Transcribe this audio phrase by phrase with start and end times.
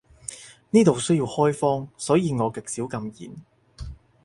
[0.71, 3.31] 呢度需要開荒，所以我極少禁言